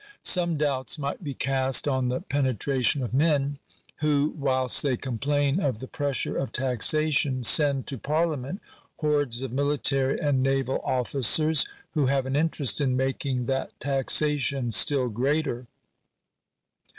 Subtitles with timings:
[0.23, 3.59] Some doubts might be cast on the pene tration of men
[3.97, 8.61] who, whilst they complain of the pressure of taxation, send to parliament
[8.97, 15.07] hordes of military and naval officers, who have an interest in making that taxation still
[15.07, 15.67] greater.